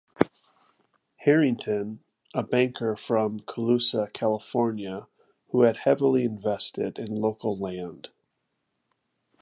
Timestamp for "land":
7.55-8.09